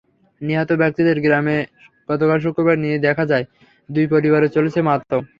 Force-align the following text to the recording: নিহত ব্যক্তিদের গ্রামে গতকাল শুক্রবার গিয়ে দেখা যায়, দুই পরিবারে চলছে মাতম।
নিহত 0.41 0.69
ব্যক্তিদের 0.81 1.17
গ্রামে 1.21 1.57
গতকাল 2.09 2.37
শুক্রবার 2.45 2.75
গিয়ে 2.83 3.03
দেখা 3.07 3.23
যায়, 3.31 3.45
দুই 3.89 4.05
পরিবারে 4.13 4.47
চলছে 4.55 4.79
মাতম। 4.87 5.21